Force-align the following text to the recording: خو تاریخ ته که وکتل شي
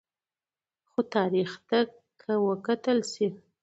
خو 0.89 0.99
تاریخ 1.15 1.51
ته 1.67 1.79
که 2.21 2.31
وکتل 2.47 2.99
شي 3.11 3.27